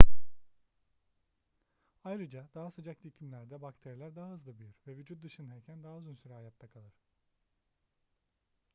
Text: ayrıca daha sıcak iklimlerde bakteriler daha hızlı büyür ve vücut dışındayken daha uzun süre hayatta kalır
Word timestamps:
ayrıca 2.03 2.49
daha 2.55 2.71
sıcak 2.71 3.05
iklimlerde 3.05 3.61
bakteriler 3.61 4.15
daha 4.15 4.29
hızlı 4.31 4.59
büyür 4.59 4.73
ve 4.87 4.97
vücut 4.97 5.23
dışındayken 5.23 5.83
daha 5.83 5.95
uzun 5.95 6.15
süre 6.15 6.33
hayatta 6.33 6.67
kalır 6.67 6.93